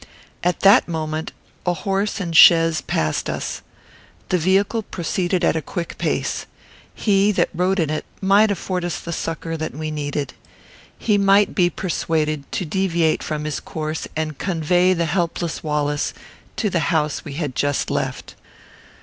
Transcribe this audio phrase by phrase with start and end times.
[0.43, 1.31] At that moment
[1.63, 3.61] a horse and chaise passed us.
[4.29, 6.47] The vehicle proceeded at a quick pace.
[6.95, 10.33] He that rode in it might afford us the succour that we needed.
[10.97, 16.15] He might be persuaded to deviate from his course and convey the helpless Wallace
[16.55, 18.33] to the house we had just left.